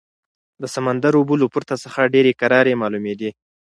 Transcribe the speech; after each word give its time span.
د 0.61 0.63
سمندر 0.75 1.13
اوبه 1.17 1.35
له 1.41 1.47
پورته 1.53 1.75
څخه 1.83 2.11
ډېرې 2.13 2.37
کرارې 2.41 2.79
معلومېدې. 2.81 3.29